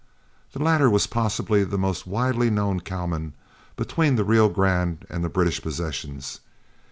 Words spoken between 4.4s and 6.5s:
Grande and the British possessions.